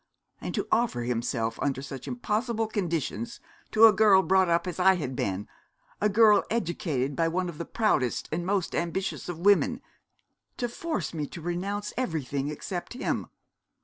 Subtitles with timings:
[0.39, 4.95] and to offer himself under such impossible conditions to a girl brought up as I
[4.95, 5.47] had been
[6.01, 9.79] a girl educated by one of the proudest and most ambitious of women
[10.57, 13.27] to force me to renounce everything except him?